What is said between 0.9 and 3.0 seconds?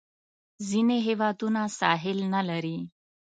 هیوادونه ساحل نه لري.